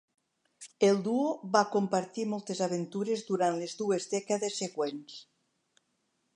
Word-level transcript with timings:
El 0.87 1.01
duo 1.07 1.27
va 1.57 1.61
compartir 1.75 2.25
moltes 2.31 2.63
aventures 2.69 3.23
durant 3.29 3.61
les 3.61 3.79
dues 3.85 4.11
dècades 4.17 4.59
següents. 4.65 5.23